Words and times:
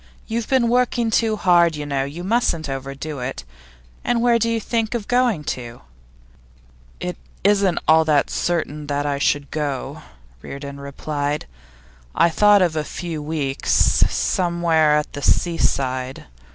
You've 0.25 0.49
been 0.49 0.67
working 0.67 1.11
too 1.11 1.35
hard, 1.35 1.75
you 1.75 1.85
know. 1.85 2.05
You 2.05 2.23
mustn't 2.23 2.67
overdo 2.67 3.19
it. 3.19 3.43
And 4.03 4.19
where 4.19 4.39
do 4.39 4.49
you 4.49 4.59
think 4.59 4.95
of 4.95 5.07
going 5.07 5.43
to?' 5.43 5.81
'It 6.99 7.15
isn't 7.43 7.77
at 7.77 7.83
all 7.87 8.03
certain 8.25 8.87
that 8.87 9.05
I 9.05 9.19
shall 9.19 9.43
go,' 9.51 10.01
Reardon 10.41 10.79
replied. 10.79 11.45
'I 12.15 12.29
thought 12.31 12.63
of 12.63 12.75
a 12.75 12.83
few 12.83 13.21
weeks 13.21 13.71
somewhere 14.09 14.97
at 14.97 15.13
the 15.13 15.21
seaside. 15.21 16.25